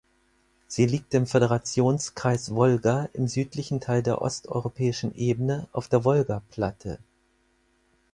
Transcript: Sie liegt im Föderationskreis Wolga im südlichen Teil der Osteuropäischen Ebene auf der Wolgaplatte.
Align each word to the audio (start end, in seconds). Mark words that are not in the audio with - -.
Sie 0.67 0.87
liegt 0.87 1.13
im 1.13 1.27
Föderationskreis 1.27 2.55
Wolga 2.55 3.07
im 3.13 3.27
südlichen 3.27 3.79
Teil 3.79 4.01
der 4.01 4.19
Osteuropäischen 4.23 5.13
Ebene 5.13 5.67
auf 5.73 5.89
der 5.89 6.03
Wolgaplatte. 6.03 6.97